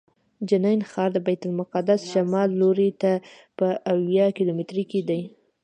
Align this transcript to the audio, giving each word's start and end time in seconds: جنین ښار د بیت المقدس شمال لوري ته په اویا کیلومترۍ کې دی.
جنین 0.47 0.79
ښار 0.91 1.09
د 1.13 1.17
بیت 1.27 1.41
المقدس 1.47 2.01
شمال 2.11 2.49
لوري 2.61 2.89
ته 3.01 3.11
په 3.57 3.67
اویا 3.91 4.27
کیلومترۍ 4.37 4.83
کې 4.91 5.01
دی. 5.09 5.21